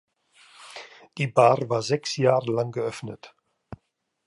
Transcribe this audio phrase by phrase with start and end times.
[1.19, 3.35] Die Bar war sechs Jahre lang geöffnet.